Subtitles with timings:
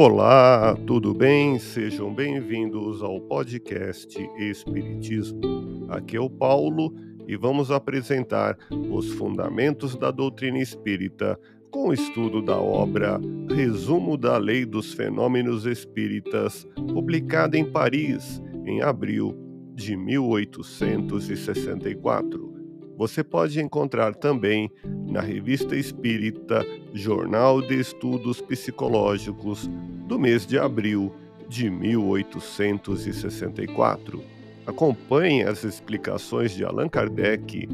[0.00, 1.58] Olá, tudo bem?
[1.58, 5.88] Sejam bem-vindos ao podcast Espiritismo.
[5.88, 6.94] Aqui é o Paulo
[7.26, 8.56] e vamos apresentar
[8.92, 11.36] os fundamentos da doutrina espírita
[11.72, 13.20] com o estudo da obra
[13.52, 19.36] Resumo da Lei dos Fenômenos Espíritas, publicada em Paris em abril
[19.74, 22.47] de 1864.
[22.98, 24.68] Você pode encontrar também
[25.06, 29.70] na Revista Espírita Jornal de Estudos Psicológicos
[30.08, 31.14] do mês de abril
[31.48, 34.20] de 1864.
[34.66, 37.68] Acompanhe as explicações de Allan Kardec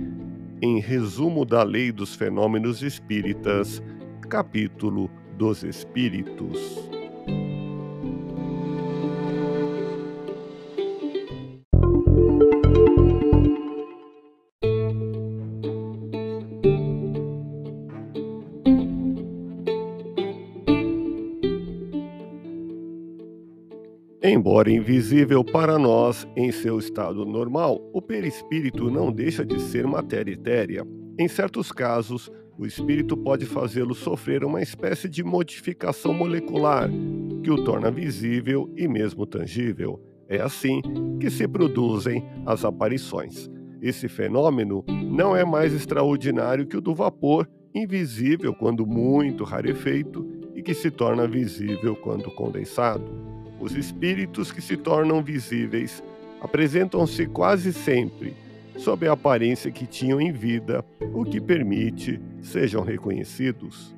[0.60, 3.82] em Resumo da Lei dos Fenômenos Espíritas,
[4.28, 6.93] capítulo dos Espíritos.
[24.26, 30.32] Embora invisível para nós em seu estado normal, o perispírito não deixa de ser matéria
[30.32, 30.82] etérea.
[31.18, 36.88] Em certos casos, o espírito pode fazê-lo sofrer uma espécie de modificação molecular
[37.42, 40.00] que o torna visível e mesmo tangível.
[40.26, 40.80] É assim
[41.20, 43.50] que se produzem as aparições.
[43.82, 50.62] Esse fenômeno não é mais extraordinário que o do vapor, invisível quando muito rarefeito e
[50.62, 53.34] que se torna visível quando condensado.
[53.60, 56.02] Os espíritos que se tornam visíveis
[56.40, 58.34] apresentam-se quase sempre
[58.76, 63.94] sob a aparência que tinham em vida, o que permite sejam reconhecidos.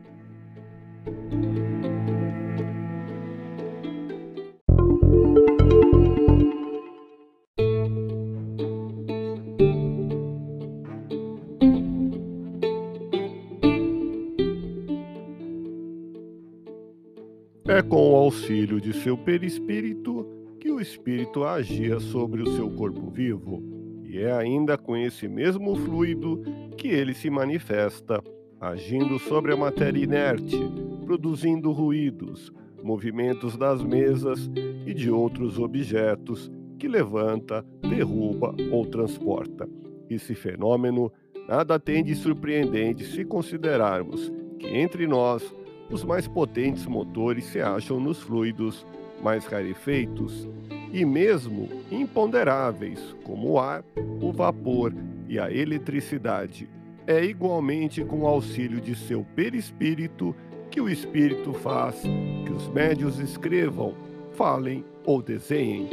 [17.68, 20.24] É com o auxílio de seu perispírito
[20.60, 23.60] que o espírito agia sobre o seu corpo vivo,
[24.04, 26.40] e é ainda com esse mesmo fluido
[26.76, 28.22] que ele se manifesta,
[28.60, 30.56] agindo sobre a matéria inerte,
[31.04, 32.52] produzindo ruídos,
[32.84, 34.48] movimentos das mesas
[34.86, 39.68] e de outros objetos que levanta, derruba ou transporta.
[40.08, 41.10] Esse fenômeno
[41.48, 45.52] nada tem de surpreendente se considerarmos que entre nós
[45.90, 48.84] os mais potentes motores se acham nos fluidos
[49.22, 50.48] mais rarefeitos
[50.92, 53.84] e mesmo imponderáveis, como o ar,
[54.20, 54.94] o vapor
[55.28, 56.68] e a eletricidade.
[57.06, 60.34] É igualmente com o auxílio de seu perispírito
[60.70, 62.02] que o espírito faz
[62.44, 63.94] que os médios escrevam,
[64.32, 65.88] falem ou desenhem.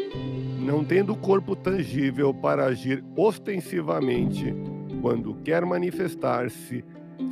[0.59, 4.53] Não tendo corpo tangível para agir ostensivamente,
[5.01, 6.83] quando quer manifestar-se,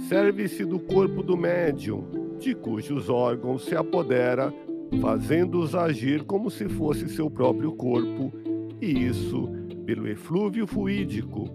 [0.07, 4.53] serve-se do corpo do médium de cujos órgãos se apodera,
[5.00, 8.34] fazendo-os agir como se fosse seu próprio corpo,
[8.81, 9.47] e isso
[9.85, 11.47] pelo eflúvio fluídico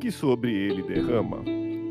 [0.00, 1.42] que sobre ele derrama.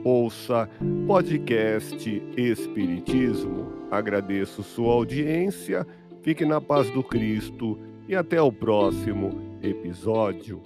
[0.03, 0.69] Ouça
[1.05, 3.67] podcast Espiritismo.
[3.91, 5.85] Agradeço sua audiência,
[6.21, 9.31] fique na paz do Cristo e até o próximo
[9.61, 10.61] episódio.